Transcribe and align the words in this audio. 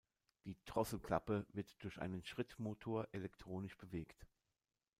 Die 0.45 0.57
Drosselklappe 0.65 1.45
wird 1.53 1.75
durch 1.83 1.99
einen 2.01 2.23
Schrittmotor 2.25 3.07
elektronisch 3.11 3.77
bewegt. 3.77 4.25